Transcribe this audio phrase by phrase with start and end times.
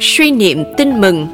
[0.00, 1.26] Suy niệm tin mừng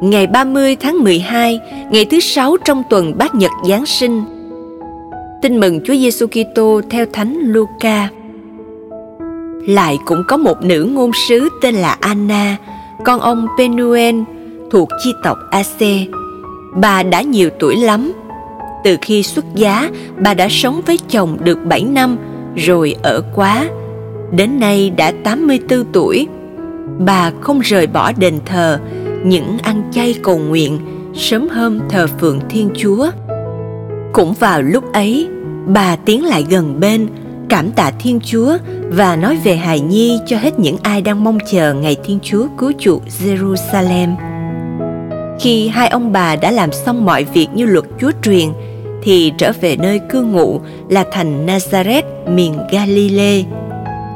[0.00, 1.60] Ngày 30 tháng 12,
[1.90, 4.24] ngày thứ sáu trong tuần Bát Nhật Giáng sinh.
[5.42, 8.08] Tin mừng Chúa Giêsu Kitô theo Thánh Luca.
[9.66, 12.56] Lại cũng có một nữ ngôn sứ tên là Anna,
[13.04, 14.16] con ông Penuel
[14.70, 15.82] thuộc chi tộc ac
[16.74, 18.12] Bà đã nhiều tuổi lắm.
[18.84, 22.16] Từ khi xuất giá, bà đã sống với chồng được 7 năm
[22.56, 23.68] rồi ở quá.
[24.32, 26.26] Đến nay đã 84 tuổi
[26.98, 28.78] bà không rời bỏ đền thờ,
[29.24, 30.78] những ăn chay cầu nguyện,
[31.14, 33.10] sớm hôm thờ phượng thiên chúa.
[34.12, 35.28] Cũng vào lúc ấy,
[35.66, 37.08] bà tiến lại gần bên,
[37.48, 38.56] cảm tạ thiên chúa
[38.88, 42.46] và nói về hài nhi cho hết những ai đang mong chờ ngày thiên chúa
[42.58, 44.14] cứu chuộc jerusalem.
[45.40, 48.48] Khi hai ông bà đã làm xong mọi việc như luật chúa truyền,
[49.02, 52.02] thì trở về nơi cư ngụ là thành nazareth,
[52.34, 53.44] miền galilee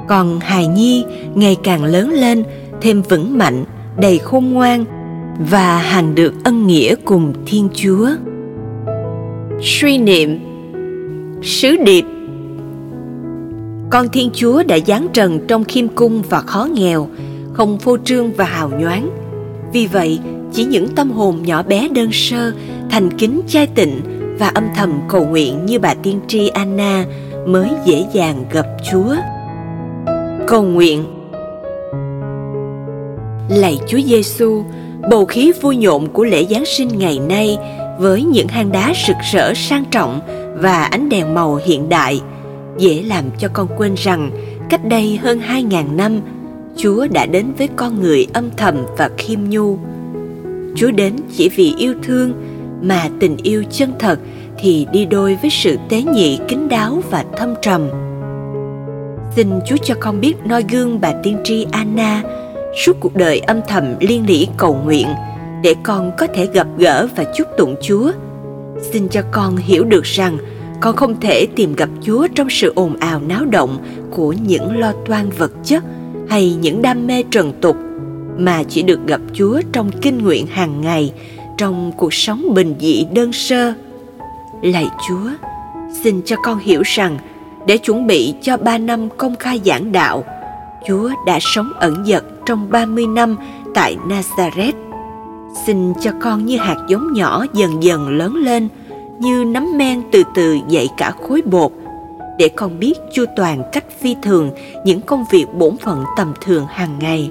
[0.09, 1.05] còn hài nhi
[1.35, 2.45] ngày càng lớn lên,
[2.81, 3.65] thêm vững mạnh,
[3.97, 4.85] đầy khôn ngoan
[5.51, 8.09] và hằng được ân nghĩa cùng thiên chúa.
[9.63, 10.39] Suy niệm
[11.43, 12.05] sứ điệp.
[13.91, 17.09] Con thiên chúa đã giáng trần trong khiêm cung và khó nghèo,
[17.53, 19.11] không phô trương và hào nhoáng.
[19.73, 20.19] Vì vậy,
[20.53, 22.53] chỉ những tâm hồn nhỏ bé đơn sơ,
[22.91, 24.01] thành kính chai tịnh
[24.39, 27.05] và âm thầm cầu nguyện như bà tiên tri anna
[27.47, 29.15] mới dễ dàng gặp chúa
[30.47, 31.05] cầu nguyện
[33.49, 34.65] Lạy Chúa Giêsu,
[35.11, 37.59] bầu khí vui nhộn của lễ Giáng sinh ngày nay
[37.99, 40.21] với những hang đá rực rỡ sang trọng
[40.55, 42.21] và ánh đèn màu hiện đại
[42.79, 44.31] dễ làm cho con quên rằng
[44.71, 46.21] cách đây hơn 2.000 năm
[46.77, 49.79] Chúa đã đến với con người âm thầm và khiêm nhu.
[50.77, 52.33] Chúa đến chỉ vì yêu thương
[52.83, 54.19] mà tình yêu chân thật
[54.59, 57.89] thì đi đôi với sự tế nhị kính đáo và thâm trầm.
[59.37, 62.23] Xin Chúa cho con biết noi gương bà tiên tri Anna
[62.85, 65.07] suốt cuộc đời âm thầm liên lỉ cầu nguyện
[65.63, 68.13] để con có thể gặp gỡ và chúc tụng Chúa.
[68.93, 70.39] Xin cho con hiểu được rằng
[70.81, 73.79] con không thể tìm gặp Chúa trong sự ồn ào náo động
[74.11, 75.85] của những lo toan vật chất
[76.29, 77.77] hay những đam mê trần tục
[78.39, 81.13] mà chỉ được gặp Chúa trong kinh nguyện hàng ngày
[81.59, 83.73] trong cuộc sống bình dị đơn sơ.
[84.63, 85.31] Lạy Chúa,
[86.03, 87.19] xin cho con hiểu rằng
[87.67, 90.25] để chuẩn bị cho ba năm công khai giảng đạo–
[90.87, 93.37] Chúa đã sống ẩn dật trong 30 năm
[93.75, 94.73] tại Nazareth.
[95.67, 98.69] Xin cho con như hạt giống nhỏ dần dần lớn lên,
[99.19, 101.73] như nấm men từ từ dậy cả khối bột,
[102.39, 104.51] để con biết chu toàn cách phi thường
[104.85, 107.31] những công việc bổn phận tầm thường hàng ngày.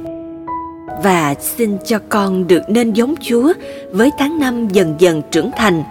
[1.03, 3.53] Và xin cho con được nên giống Chúa
[3.91, 5.84] với tháng năm dần dần trưởng thành,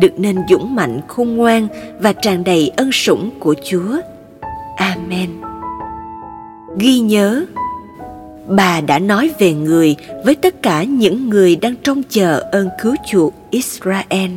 [0.00, 1.68] được nên dũng mạnh khôn ngoan
[2.00, 4.00] và tràn đầy ân sủng của Chúa.
[4.76, 5.30] Amen
[6.78, 7.44] ghi nhớ,
[8.46, 12.94] bà đã nói về người với tất cả những người đang trông chờ ơn cứu
[13.10, 14.30] chuộc israel